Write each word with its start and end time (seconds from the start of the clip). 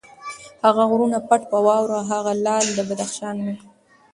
هغه 0.65 0.83
غرونه 0.89 1.17
پټ 1.27 1.41
په 1.51 1.57
واورو، 1.65 1.99
هغه 2.11 2.31
لعل 2.45 2.67
د 2.73 2.79
بدخشان 2.89 3.35
مي 3.45 3.55